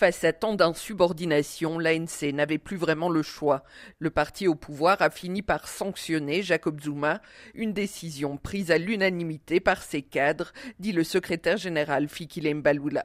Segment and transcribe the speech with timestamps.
[0.00, 3.64] Face à tant d'insubordination, l'ANC n'avait plus vraiment le choix.
[3.98, 7.20] Le parti au pouvoir a fini par sanctionner Jacob Zuma,
[7.54, 13.04] une décision prise à l'unanimité par ses cadres, dit le secrétaire général Fikile Mbalula.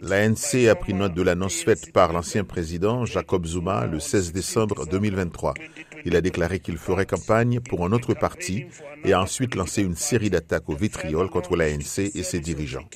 [0.00, 4.86] L'ANC a pris note de l'annonce faite par l'ancien président Jacob Zuma le 16 décembre
[4.86, 5.54] 2023.
[6.04, 8.66] Il a déclaré qu'il ferait campagne pour un autre parti
[9.04, 12.88] et a ensuite lancé une série d'attaques au vitriol contre l'ANC et ses dirigeants.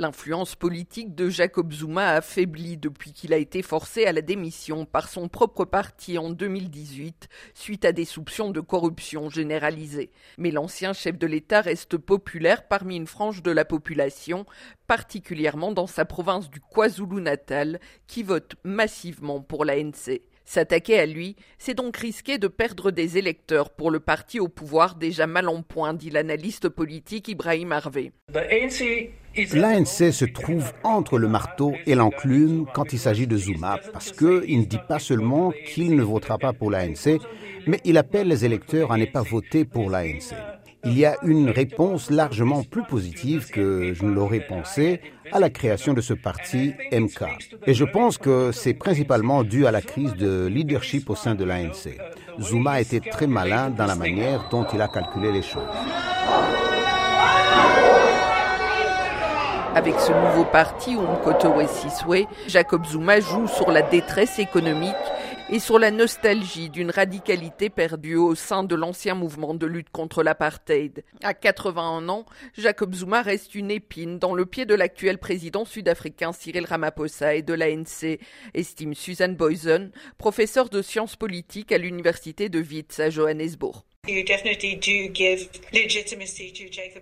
[0.00, 4.86] L'influence politique de Jacob Zuma a affaibli depuis qu'il a été forcé à la démission
[4.86, 10.10] par son propre parti en 2018 suite à des soupçons de corruption généralisée.
[10.38, 14.46] Mais l'ancien chef de l'État reste populaire parmi une frange de la population,
[14.86, 20.22] particulièrement dans sa province du KwaZulu-Natal, qui vote massivement pour l'ANC.
[20.52, 24.96] S'attaquer à lui, c'est donc risquer de perdre des électeurs pour le parti au pouvoir
[24.96, 28.10] déjà mal en point, dit l'analyste politique Ibrahim Harvey.
[28.34, 34.58] L'ANC se trouve entre le marteau et l'enclume quand il s'agit de Zuma, parce qu'il
[34.58, 37.20] ne dit pas seulement qu'il ne votera pas pour l'ANC,
[37.68, 40.34] mais il appelle les électeurs à ne pas voter pour l'ANC
[40.84, 45.00] il y a une réponse largement plus positive que je ne l'aurais pensé
[45.32, 47.24] à la création de ce parti MK.
[47.66, 51.44] Et je pense que c'est principalement dû à la crise de leadership au sein de
[51.44, 51.98] l'ANC.
[52.40, 55.62] Zuma été très malin dans la manière dont il a calculé les choses.
[59.74, 64.94] Avec ce nouveau parti, Umkoto Siswe, Jacob Zuma joue sur la détresse économique
[65.52, 70.22] et sur la nostalgie d'une radicalité perdue au sein de l'ancien mouvement de lutte contre
[70.22, 71.02] l'apartheid.
[71.24, 72.24] À 81 ans,
[72.56, 77.42] Jacob Zuma reste une épine dans le pied de l'actuel président sud-africain Cyril Ramaphosa et
[77.42, 78.20] de l'ANC,
[78.54, 83.84] estime Suzanne Boyson, professeure de sciences politiques à l'université de Wits à Johannesburg.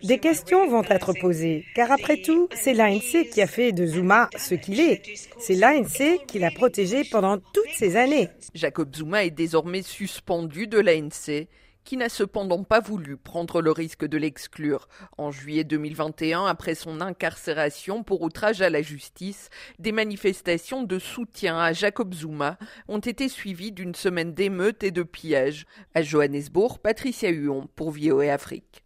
[0.02, 4.28] Des questions vont être posées, car après tout, c'est l'ANC qui a fait de Zuma
[4.36, 5.02] ce qu'il est.
[5.38, 8.28] C'est l'ANC qui l'a protégé pendant toutes ces années.
[8.54, 11.46] Jacob Zuma est désormais suspendu de l'ANC
[11.88, 14.88] qui n'a cependant pas voulu prendre le risque de l'exclure.
[15.16, 21.58] En juillet 2021, après son incarcération pour outrage à la justice, des manifestations de soutien
[21.58, 25.64] à Jacob Zuma ont été suivies d'une semaine d'émeutes et de pillages.
[25.94, 28.84] À Johannesburg, Patricia Huon pour VOA Afrique.